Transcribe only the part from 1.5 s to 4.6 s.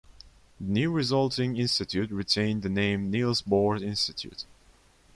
institute retained the name Niels Bohr Institute.